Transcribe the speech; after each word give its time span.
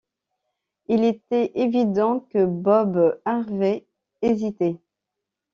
Il 0.87 1.03
était 1.03 1.51
évident 1.53 2.21
que 2.21 2.43
Bob 2.43 3.21
Harvey 3.23 3.85
hésitait. 4.23 4.77